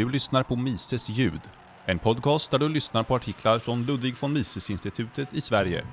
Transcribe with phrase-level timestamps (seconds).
[0.00, 1.40] Du lyssnar på Mises ljud,
[1.86, 5.84] en podcast där du lyssnar på artiklar från Ludwig von Mises-institutet i Sverige.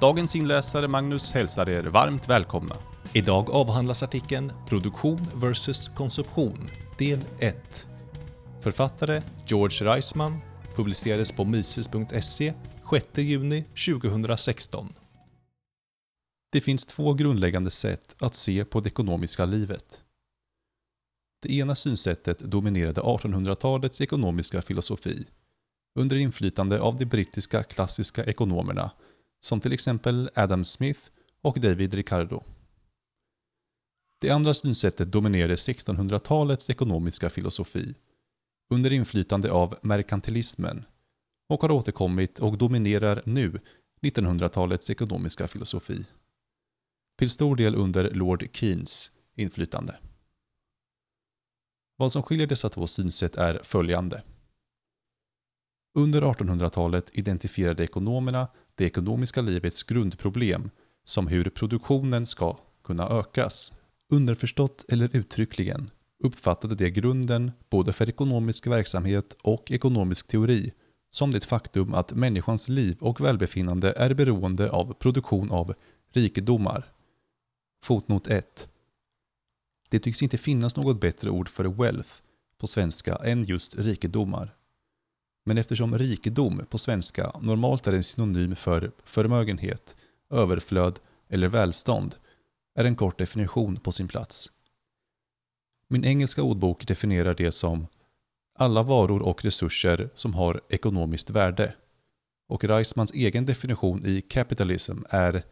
[0.00, 2.76] Dagens inläsare Magnus hälsar er varmt välkomna.
[3.12, 7.88] Idag avhandlas artikeln Produktion vs konsumtion, del 1.
[8.60, 10.40] Författare George Reisman,
[10.74, 12.52] publicerades på mises.se
[12.90, 14.92] 6 juni 2016.
[16.52, 20.02] Det finns två grundläggande sätt att se på det ekonomiska livet.
[21.40, 25.26] Det ena synsättet dominerade 1800-talets ekonomiska filosofi
[25.98, 28.90] under inflytande av de brittiska klassiska ekonomerna
[29.40, 31.00] som till exempel Adam Smith
[31.42, 32.42] och David Ricardo.
[34.20, 37.94] Det andra synsättet dominerade 1600-talets ekonomiska filosofi
[38.70, 40.84] under inflytande av merkantilismen
[41.48, 43.60] och har återkommit och dominerar nu
[44.02, 46.06] 1900-talets ekonomiska filosofi.
[47.18, 49.98] Till stor del under Lord Keynes inflytande.
[51.96, 54.22] Vad som skiljer dessa två synsätt är följande.
[55.94, 60.70] Under 1800-talet identifierade ekonomerna det ekonomiska livets grundproblem
[61.04, 63.72] som hur produktionen ska kunna ökas.
[64.12, 65.88] Underförstått eller uttryckligen
[66.24, 70.72] uppfattade de grunden både för ekonomisk verksamhet och ekonomisk teori
[71.10, 75.74] som det faktum att människans liv och välbefinnande är beroende av produktion av
[76.12, 76.92] rikedomar.
[77.84, 78.68] Fotnot 1.
[79.88, 82.10] Det tycks inte finnas något bättre ord för wealth
[82.58, 84.54] på svenska än just rikedomar.
[85.44, 89.96] Men eftersom rikedom på svenska normalt är en synonym för förmögenhet,
[90.30, 92.14] överflöd eller välstånd
[92.74, 94.52] är en kort definition på sin plats.
[95.88, 97.86] Min engelska ordbok definierar det som
[98.58, 101.74] alla varor och resurser som har ekonomiskt värde.
[102.48, 105.42] Och Reismans egen definition i Capitalism är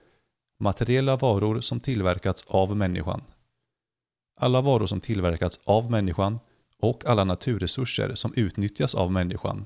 [0.60, 3.22] materiella varor som tillverkats av människan.
[4.36, 6.38] Alla varor som tillverkats av människan
[6.80, 9.64] och alla naturresurser som utnyttjas av människan.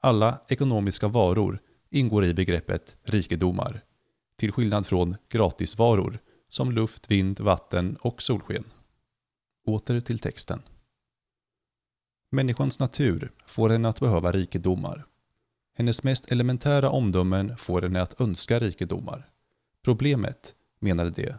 [0.00, 1.58] Alla ekonomiska varor
[1.90, 3.80] ingår i begreppet rikedomar,
[4.36, 6.18] till skillnad från gratisvaror
[6.48, 8.64] som luft, vind, vatten och solsken.
[9.66, 10.62] Åter till texten.
[12.30, 15.06] Människans natur får henne att behöva rikedomar.
[15.74, 19.28] Hennes mest elementära omdömen får henne att önska rikedomar.
[19.84, 21.34] Problemet, menade de,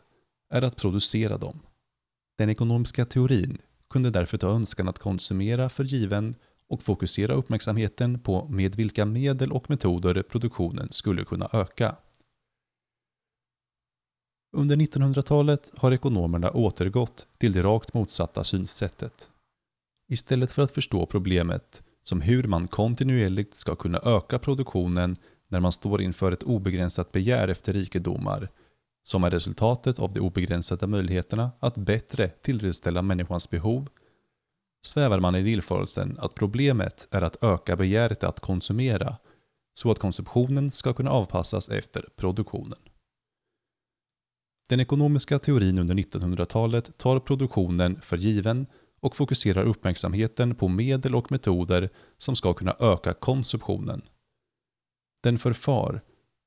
[0.50, 1.60] är att producera dem.
[2.38, 3.58] Den ekonomiska teorin
[3.90, 6.36] kunde därför ta önskan att konsumera för given
[6.70, 11.96] och fokusera uppmärksamheten på med vilka medel och metoder produktionen skulle kunna öka.
[14.56, 19.30] Under 1900-talet har ekonomerna återgått till det rakt motsatta synsättet.
[20.10, 25.16] Istället för att förstå problemet som hur man kontinuerligt ska kunna öka produktionen
[25.48, 28.50] när man står inför ett obegränsat begär efter rikedomar,
[29.04, 33.88] som är resultatet av de obegränsade möjligheterna att bättre tillfredsställa människans behov,
[34.86, 39.18] svävar man i villfarelsen att problemet är att öka begäret att konsumera,
[39.74, 42.80] så att konsumtionen ska kunna avpassas efter produktionen.
[44.70, 48.66] Den ekonomiska teorin under 1900-talet tar produktionen för given
[49.02, 54.02] och fokuserar uppmärksamheten på medel och metoder som ska kunna öka konsumtionen.
[55.24, 56.02] Den förfar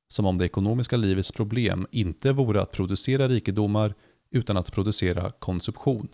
[0.08, 3.94] som om det ekonomiska livets problem inte vore att producera rikedomar
[4.30, 6.08] utan att producera konsumtion.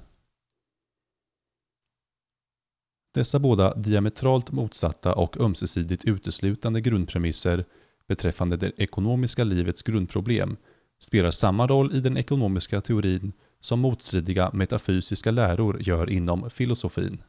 [3.15, 7.65] Dessa båda diametralt motsatta och ömsesidigt uteslutande grundpremisser
[8.09, 10.57] beträffande det ekonomiska livets grundproblem
[11.03, 17.23] spelar samma roll i den ekonomiska teorin som motstridiga metafysiska läror gör inom filosofin.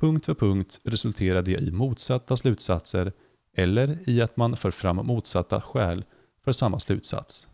[0.00, 3.12] Punkt för punkt resulterar det i motsatta slutsatser
[3.58, 6.04] eller i att man för fram motsatta skäl
[6.44, 7.48] för samma slutsats.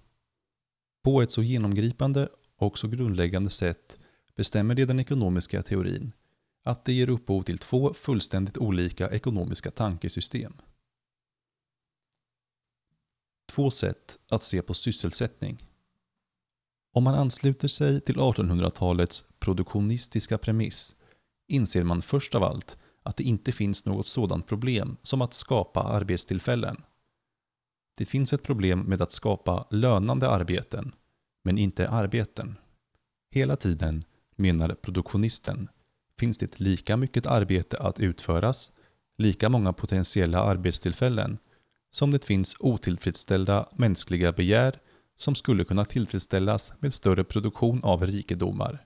[1.04, 3.98] På ett så genomgripande och så grundläggande sätt
[4.36, 6.12] bestämmer det den ekonomiska teorin
[6.64, 10.52] att det ger upphov till två fullständigt olika ekonomiska tankesystem.
[13.52, 15.58] Två sätt att se på sysselsättning.
[16.94, 20.96] Om man ansluter sig till 1800-talets produktionistiska premiss
[21.48, 25.82] inser man först av allt att det inte finns något sådant problem som att skapa
[25.82, 26.76] arbetstillfällen.
[27.98, 30.92] Det finns ett problem med att skapa lönande arbeten,
[31.44, 32.58] men inte arbeten.
[33.30, 34.04] Hela tiden,
[34.36, 35.68] menar produktionisten,
[36.18, 38.72] finns det lika mycket arbete att utföras,
[39.18, 41.38] lika många potentiella arbetstillfällen,
[41.90, 44.80] som det finns otillfredsställda mänskliga begär
[45.16, 48.84] som skulle kunna tillfredsställas med större produktion av rikedomar.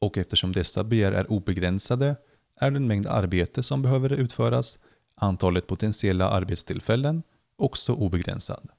[0.00, 2.16] Och eftersom dessa begär är obegränsade
[2.60, 4.78] är den mängd arbete som behöver utföras,
[5.14, 7.22] antalet potentiella arbetstillfällen,
[7.56, 8.70] också obegränsad.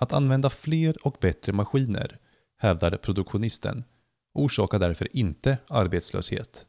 [0.00, 2.18] Att använda fler och bättre maskiner,
[2.58, 3.84] hävdar produktionisten,
[4.34, 6.66] orsakar därför inte arbetslöshet.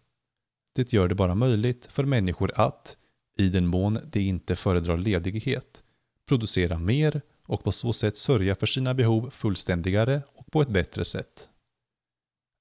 [0.75, 2.97] Det gör det bara möjligt för människor att,
[3.37, 5.83] i den mån de inte föredrar ledighet,
[6.27, 11.05] producera mer och på så sätt sörja för sina behov fullständigare och på ett bättre
[11.05, 11.49] sätt.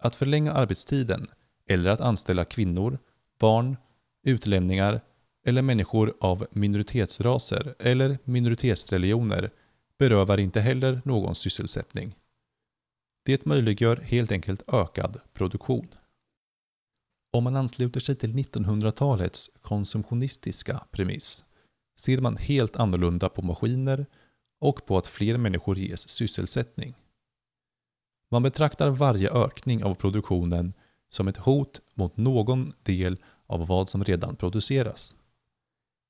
[0.03, 1.29] Att förlänga arbetstiden
[1.69, 2.99] eller att anställa kvinnor,
[3.38, 3.76] barn,
[4.23, 5.00] utlänningar
[5.47, 9.50] eller människor av minoritetsraser eller minoritetsreligioner
[9.99, 12.15] berövar inte heller någon sysselsättning.
[13.25, 15.88] Det möjliggör helt enkelt ökad produktion.
[17.32, 21.44] Om man ansluter sig till 1900-talets konsumtionistiska premiss
[21.99, 24.06] ser man helt annorlunda på maskiner
[24.61, 26.94] och på att fler människor ges sysselsättning.
[28.31, 30.75] Man betraktar varje ökning av produktionen
[31.10, 33.16] som ett hot mot någon del
[33.46, 35.14] av vad som redan produceras.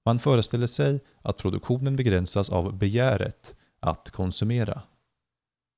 [0.05, 4.83] Man föreställer sig att produktionen begränsas av begäret att konsumera.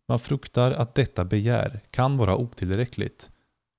[0.08, 3.31] Man fruktar att detta begär kan vara otillräckligt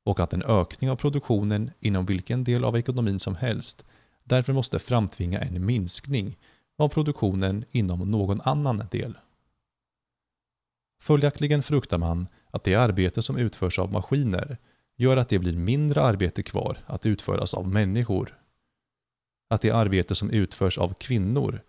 [0.06, 3.86] och att en ökning av produktionen inom vilken del av ekonomin som helst
[4.24, 6.38] därför måste framtvinga en minskning
[6.78, 9.18] av produktionen inom någon annan del.
[11.02, 14.58] Följaktligen fruktar man att det arbete som utförs av maskiner
[15.02, 18.38] gör att det blir mindre arbete kvar att utföras av människor.
[19.50, 21.62] Att det arbete som utförs av kvinnor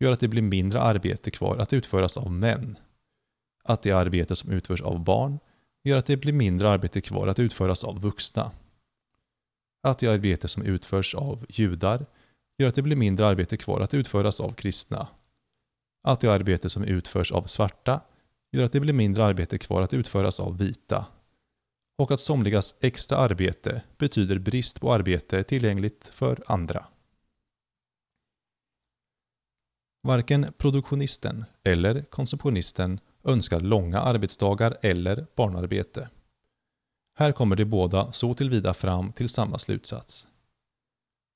[0.00, 2.78] gör att det blir mindre arbete kvar att utföras av män.
[3.64, 5.38] Att det arbete som utförs av barn
[5.84, 8.52] gör att det blir mindre arbete kvar att utföras av vuxna.
[9.82, 12.06] Att det arbete som utförs av judar
[12.58, 15.08] gör att det blir mindre arbete kvar att utföras av kristna.
[16.02, 18.00] Att det arbete som utförs av svarta
[18.52, 21.06] gör att det blir mindre arbete kvar att utföras av vita.
[21.98, 26.86] Och att somligas extra arbete betyder brist på arbete tillgängligt för andra.
[30.02, 36.08] Varken produktionisten eller konsumtionisten önskar långa arbetsdagar eller barnarbete.
[37.18, 40.28] Här kommer de båda så tillvida fram till samma slutsats.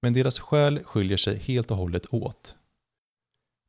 [0.03, 2.57] Men deras skäl skiljer sig helt och hållet åt.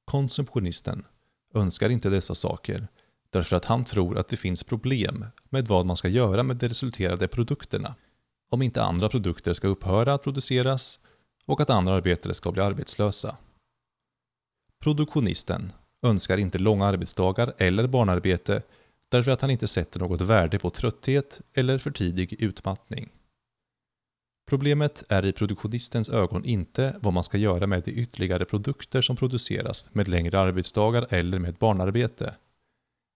[0.06, 1.06] Konsumtionisten
[1.54, 2.88] önskar inte dessa saker
[3.30, 6.68] därför att han tror att det finns problem med vad man ska göra med de
[6.68, 7.96] resulterade produkterna
[8.50, 11.00] om inte andra produkter ska upphöra att produceras
[11.46, 13.38] och att andra arbetare ska bli arbetslösa.
[14.84, 15.72] Produktionisten
[16.02, 18.62] önskar inte långa arbetsdagar eller barnarbete
[19.10, 23.10] därför att han inte sätter något värde på trötthet eller för tidig utmattning.
[24.50, 29.16] Problemet är i produktionistens ögon inte vad man ska göra med de ytterligare produkter som
[29.16, 32.36] produceras med längre arbetsdagar eller med barnarbete.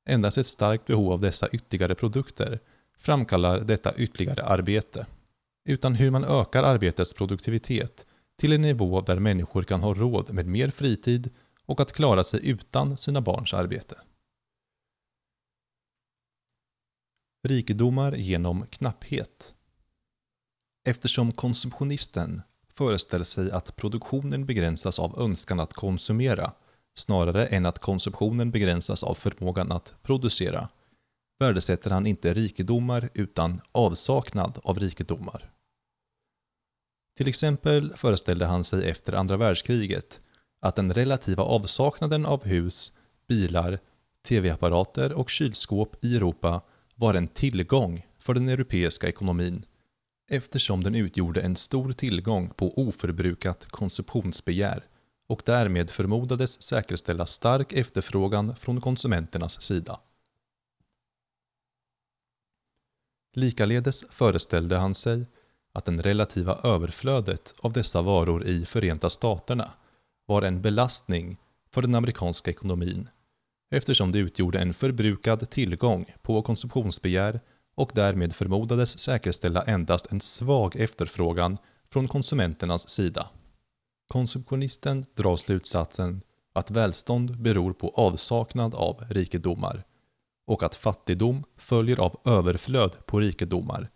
[0.05, 2.59] Endast ett starkt behov av dessa ytterligare produkter
[2.97, 5.05] framkallar detta ytterligare arbete.
[5.65, 8.05] Utan hur man ökar arbetets produktivitet
[8.37, 11.29] till en nivå där människor kan ha råd med mer fritid
[11.65, 13.95] och att klara sig utan sina barns arbete.
[17.47, 19.55] Rikedomar genom knapphet
[20.85, 26.51] Eftersom konsumtionisten föreställer sig att produktionen begränsas av önskan att konsumera
[26.95, 30.69] snarare än att konsumtionen begränsas av förmågan att producera
[31.39, 35.51] värdesätter han inte rikedomar utan avsaknad av rikedomar.
[37.17, 40.21] Till exempel föreställde han sig efter andra världskriget
[40.61, 42.91] att den relativa avsaknaden av hus,
[43.27, 43.79] bilar,
[44.27, 46.61] tv-apparater och kylskåp i Europa
[46.95, 49.65] var en tillgång för den europeiska ekonomin
[50.29, 54.83] eftersom den utgjorde en stor tillgång på oförbrukat konsumtionsbegär
[55.33, 59.99] och därmed förmodades säkerställa stark efterfrågan från konsumenternas sida.
[63.35, 65.25] Likaledes föreställde han sig
[65.73, 69.71] att det relativa överflödet av dessa varor i Förenta Staterna
[70.25, 71.37] var en belastning
[71.71, 73.09] för den amerikanska ekonomin
[73.71, 77.39] eftersom det utgjorde en förbrukad tillgång på konsumtionsbegär
[77.75, 81.57] och därmed förmodades säkerställa endast en svag efterfrågan
[81.89, 83.29] från konsumenternas sida.
[84.13, 86.21] Konsumtionisten drar slutsatsen
[86.53, 89.83] att välstånd beror på avsaknad av rikedomar
[90.47, 93.89] och att fattigdom följer av överflöd på rikedomar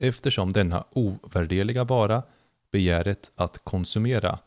[0.00, 2.22] eftersom denna ovärdeliga vara,
[2.72, 4.38] begäret att konsumera,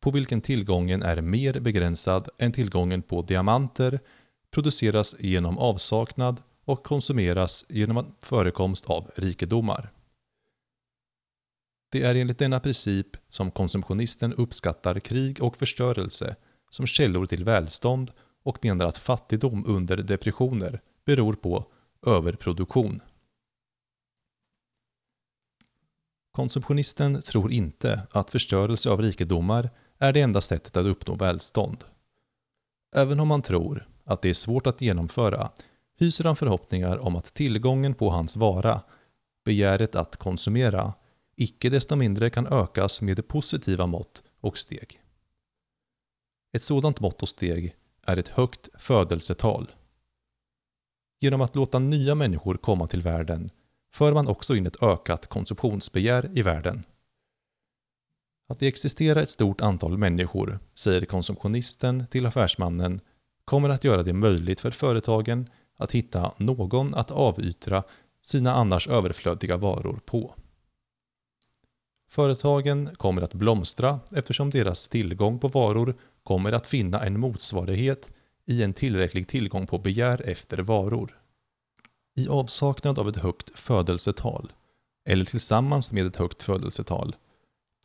[0.00, 4.00] på vilken tillgången är mer begränsad än tillgången på diamanter,
[4.50, 9.90] produceras genom avsaknad och konsumeras genom förekomst av rikedomar.
[11.94, 16.36] Det är enligt denna princip som konsumtionisten uppskattar krig och förstörelse
[16.70, 18.12] som källor till välstånd
[18.44, 21.64] och menar att fattigdom under depressioner beror på
[22.06, 23.02] överproduktion.
[26.32, 31.84] Konsumtionisten tror inte att förstörelse av rikedomar är det enda sättet att uppnå välstånd.
[32.96, 35.50] Även om han tror att det är svårt att genomföra
[35.98, 38.80] hyser han förhoppningar om att tillgången på hans vara,
[39.44, 40.92] begäret att konsumera,
[41.36, 45.00] icke desto mindre kan ökas med positiva mått och steg.
[46.52, 49.70] Ett sådant mått och steg är ett högt födelsetal.
[51.20, 53.50] Genom att låta nya människor komma till världen
[53.92, 56.84] för man också in ett ökat konsumtionsbegär i världen.
[58.48, 63.00] Att det existerar ett stort antal människor, säger konsumtionisten till affärsmannen,
[63.44, 67.82] kommer att göra det möjligt för företagen att hitta någon att avyttra
[68.22, 70.34] sina annars överflödiga varor på.
[72.10, 78.12] Företagen kommer att blomstra eftersom deras tillgång på varor kommer att finna en motsvarighet
[78.46, 81.18] i en tillräcklig tillgång på begär efter varor.
[82.16, 84.52] I avsaknad av ett högt födelsetal,
[85.08, 87.16] eller tillsammans med ett högt födelsetal,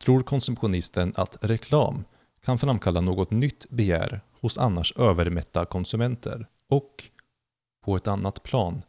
[0.03, 2.03] tror konsumtionisten att reklam
[2.43, 7.09] kan framkalla något nytt begär hos annars övermätta konsumenter och,
[7.85, 8.81] på ett annat plan,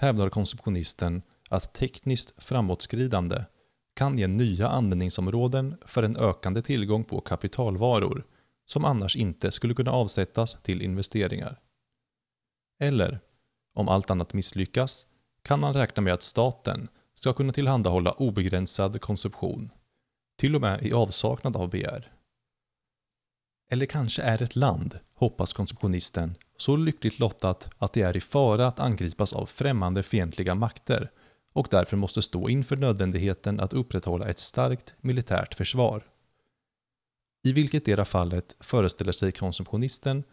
[0.00, 3.44] hävdar konsumtionisten att tekniskt framåtskridande
[3.98, 8.24] kan ge nya användningsområden för en ökande tillgång på kapitalvaror
[8.66, 11.60] som annars inte skulle kunna avsättas till investeringar.
[12.80, 13.20] Eller,
[13.74, 15.06] om allt annat misslyckas,
[15.42, 19.70] kan man räkna med att staten ska kunna tillhandahålla obegränsad konsumtion,
[20.36, 22.12] till och med i avsaknad av begär.
[23.70, 28.66] Eller kanske är ett land, hoppas konsumtionisten, så lyckligt lottat att det är i fara
[28.66, 31.10] att angripas av främmande fientliga makter
[31.52, 36.04] och därför måste stå inför nödvändigheten att upprätthålla ett starkt militärt försvar.
[37.44, 40.24] I vilket era fallet föreställer sig konsumtionisten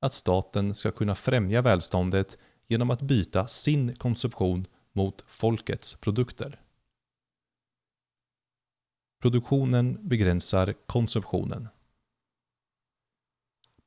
[0.00, 6.60] att staten ska kunna främja välståndet genom att byta sin konsumtion mot folkets produkter.
[9.22, 11.68] Produktionen begränsar konsumtionen.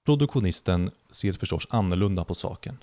[0.06, 2.78] Produktionisten ser förstås annorlunda på saken.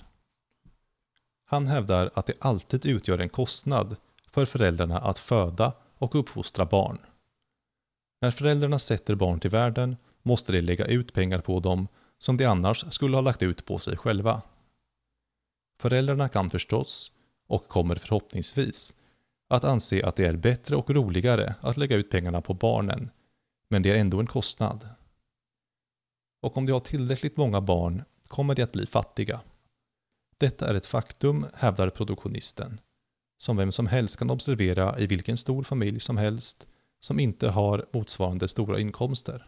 [1.51, 3.95] Han hävdar att det alltid utgör en kostnad
[4.27, 6.97] för föräldrarna att föda och uppfostra barn.
[8.21, 12.45] När föräldrarna sätter barn till världen måste de lägga ut pengar på dem som de
[12.45, 14.41] annars skulle ha lagt ut på sig själva.
[15.79, 17.11] Föräldrarna kan förstås,
[17.47, 18.93] och kommer förhoppningsvis,
[19.49, 23.09] att anse att det är bättre och roligare att lägga ut pengarna på barnen,
[23.69, 24.89] men det är ändå en kostnad.
[26.41, 29.41] Och om de har tillräckligt många barn kommer de att bli fattiga.
[30.41, 32.79] Detta är ett faktum, hävdar produktionisten,
[33.37, 36.67] som vem som helst kan observera i vilken stor familj som helst
[36.99, 39.47] som inte har motsvarande stora inkomster.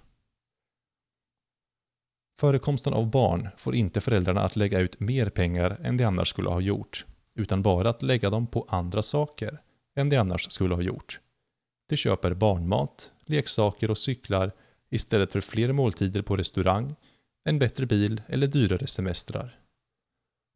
[2.39, 6.49] Förekomsten av barn får inte föräldrarna att lägga ut mer pengar än de annars skulle
[6.49, 9.61] ha gjort, utan bara att lägga dem på andra saker
[9.95, 11.19] än de annars skulle ha gjort.
[11.89, 14.51] De köper barnmat, leksaker och cyklar
[14.89, 16.95] istället för fler måltider på restaurang,
[17.43, 19.62] en bättre bil eller dyrare semestrar.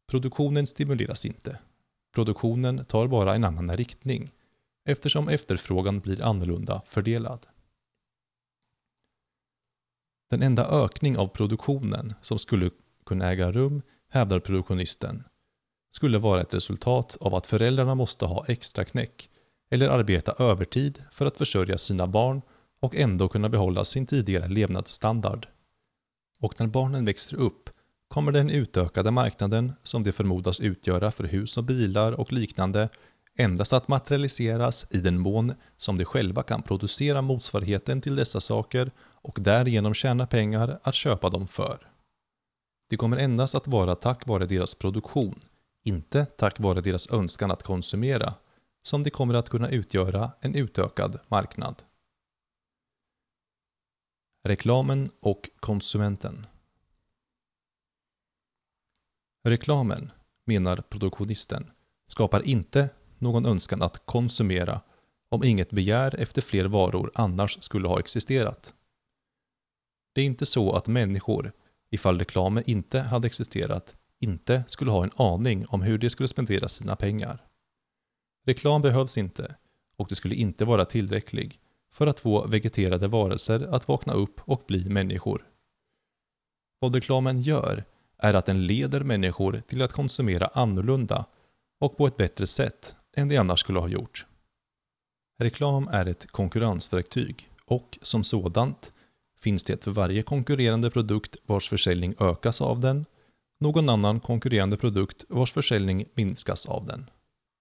[0.08, 1.58] Produktionen stimuleras inte.
[2.14, 4.30] Produktionen tar bara en annan riktning
[4.84, 7.46] eftersom efterfrågan blir annorlunda fördelad.
[10.30, 12.70] Den enda ökning av produktionen som skulle
[13.06, 15.24] kunna äga rum, hävdar produktionisten,
[15.90, 19.30] skulle vara ett resultat av att föräldrarna måste ha extra knäck
[19.70, 22.42] eller arbeta övertid för att försörja sina barn
[22.80, 25.48] och ändå kunna behålla sin tidigare levnadsstandard.
[26.40, 27.70] Och när barnen växer upp
[28.08, 32.88] kommer den utökade marknaden som det förmodas utgöra för hus och bilar och liknande
[33.38, 38.90] endast att materialiseras i den mån som de själva kan producera motsvarigheten till dessa saker
[38.98, 41.88] och därigenom tjäna pengar att köpa dem för.
[42.90, 45.38] Det kommer endast att vara tack vare deras produktion,
[45.84, 48.34] inte tack vare deras önskan att konsumera,
[48.82, 51.82] som de kommer att kunna utgöra en utökad marknad.
[54.44, 56.46] Reklamen och konsumenten
[59.48, 60.10] Reklamen,
[60.46, 61.70] menar produktionisten,
[62.06, 62.88] skapar inte
[63.18, 64.80] någon önskan att konsumera
[65.28, 68.74] om inget begär efter fler varor annars skulle ha existerat.
[70.14, 71.52] Det är inte så att människor,
[71.90, 76.68] ifall reklamen inte hade existerat, inte skulle ha en aning om hur de skulle spendera
[76.68, 77.44] sina pengar.
[78.46, 79.54] Reklam behövs inte,
[79.96, 81.60] och det skulle inte vara tillräcklig
[81.92, 85.46] för att få vegeterade varelser att vakna upp och bli människor.
[86.80, 87.84] Vad reklamen gör
[88.18, 91.24] är att den leder människor till att konsumera annorlunda
[91.80, 94.26] och på ett bättre sätt än de annars skulle ha gjort.
[95.38, 98.92] Reklam är ett konkurrensverktyg och som sådant
[99.40, 103.06] finns det för varje konkurrerande produkt vars försäljning ökas av den,
[103.60, 107.10] någon annan konkurrerande produkt vars försäljning minskas av den.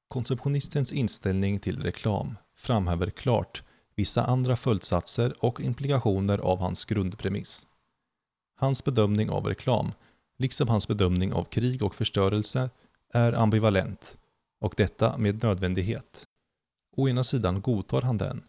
[0.08, 3.64] Konsumtionistens inställning till reklam framhäver klart
[3.96, 7.68] vissa andra följdsatser och implikationer av hans grundpremiss.
[8.56, 9.92] Hans bedömning av reklam,
[10.38, 12.70] liksom hans bedömning av krig och förstörelse,
[13.14, 14.18] är ambivalent
[14.60, 16.26] och detta med nödvändighet.
[16.96, 18.44] Å ena sidan godtar han den,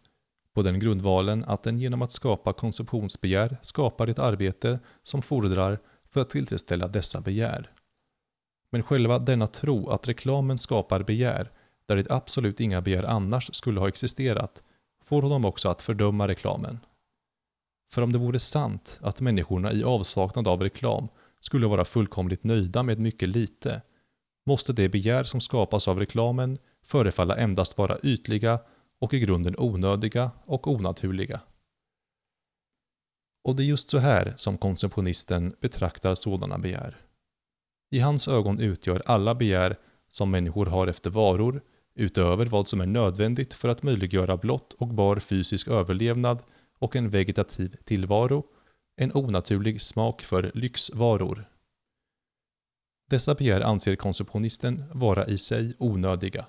[0.55, 5.79] på den grundvalen att den genom att skapa konsumtionsbegär skapar ett arbete som fordrar
[6.11, 7.71] för att tillfredsställa dessa begär.
[8.71, 11.51] Men själva denna tro att reklamen skapar begär,
[11.87, 14.63] där det absolut inga begär annars skulle ha existerat,
[15.05, 16.79] får honom också att fördöma reklamen.
[17.93, 21.09] För om det vore sant att människorna i avsaknad av reklam
[21.41, 23.83] skulle vara fullkomligt nöjda med mycket lite,
[24.47, 28.61] måste det begär som skapas av reklamen förefalla endast vara ytliga
[29.01, 31.41] och i grunden onödiga och onaturliga.
[33.45, 36.97] Och det är just så här som konsumtionisten betraktar sådana begär.
[37.91, 39.77] I hans ögon utgör alla begär
[40.09, 41.63] som människor har efter varor,
[41.95, 46.43] utöver vad som är nödvändigt för att möjliggöra blott och bar fysisk överlevnad
[46.79, 48.45] och en vegetativ tillvaro,
[49.01, 51.45] en onaturlig smak för lyxvaror.
[53.11, 56.47] Dessa begär anser konsumtionisten vara i sig onödiga.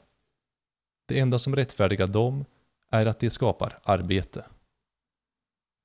[1.07, 2.45] Det enda som rättfärdigar dem
[2.91, 4.45] är att de skapar arbete.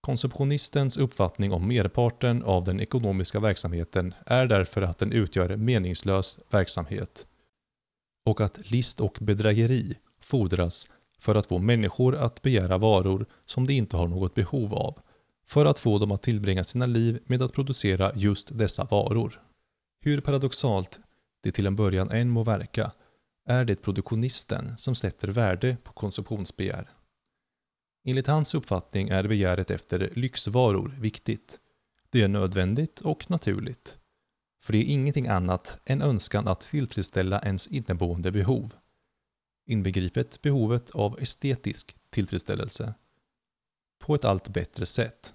[0.00, 7.26] Konsumtionistens uppfattning om merparten av den ekonomiska verksamheten är därför att den utgör meningslös verksamhet
[8.26, 13.72] och att list och bedrägeri fordras för att få människor att begära varor som de
[13.72, 14.98] inte har något behov av,
[15.46, 19.40] för att få dem att tillbringa sina liv med att producera just dessa varor.
[20.00, 21.00] Hur paradoxalt
[21.42, 22.92] det till en början än må verka,
[23.46, 26.90] är det produktionisten som sätter värde på konsumtionsbegär.
[28.06, 31.60] Enligt hans uppfattning är begäret efter lyxvaror viktigt.
[32.10, 33.98] Det är nödvändigt och naturligt.
[34.64, 38.74] För det är ingenting annat än önskan att tillfredsställa ens inneboende behov.
[39.66, 42.94] Inbegripet behovet av estetisk tillfredsställelse.
[43.98, 45.34] På ett allt bättre sätt.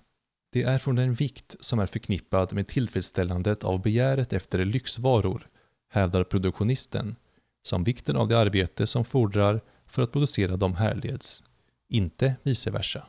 [0.52, 5.48] Det är från den vikt som är förknippad med tillfredsställandet av begäret efter lyxvaror,
[5.90, 7.16] hävdar produktionisten,
[7.64, 11.44] som vikten av det arbete som fordrar för att producera dem härleds,
[11.90, 13.06] inte vice versa.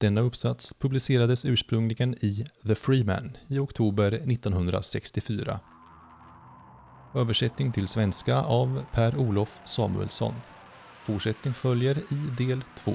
[0.00, 5.60] Denna uppsats publicerades ursprungligen i The Freeman i oktober 1964.
[7.14, 10.34] Översättning till svenska av Per-Olof Samuelsson.
[11.04, 12.94] Fortsättning följer i del 2.